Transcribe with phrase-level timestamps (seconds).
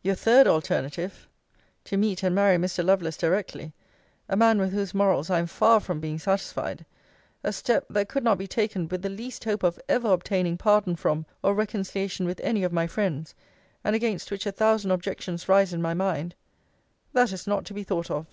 [0.00, 1.28] Your third alternative,
[1.84, 2.82] to meet and marry Mr.
[2.82, 3.74] Lovelace directly;
[4.30, 6.86] a man with whose morals I am far from being satisfied
[7.42, 10.96] a step, that could not be taken with the least hope of ever obtaining pardon
[10.96, 13.34] from or reconciliation with any of my friends;
[13.84, 16.34] and against which a thousand objections rise in my mind
[17.12, 18.24] that is not to be thought of.